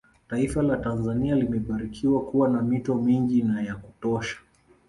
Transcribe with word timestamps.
Taifa 0.27 0.61
la 0.63 0.77
Tanzania 0.77 1.35
limebarikiwa 1.35 2.21
kuwa 2.25 2.49
na 2.49 2.61
mito 2.61 2.95
mingi 2.95 3.41
na 3.43 3.61
ya 3.61 3.75
kutosha 3.75 4.37